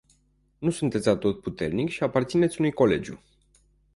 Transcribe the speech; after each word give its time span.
Nu 0.59 0.69
sunteți 0.69 1.09
atotputernic 1.09 1.89
și 1.89 2.03
aparțineți 2.03 2.59
unui 2.59 2.71
colegiu. 2.71 3.19